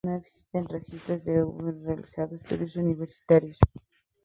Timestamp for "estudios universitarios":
2.35-3.59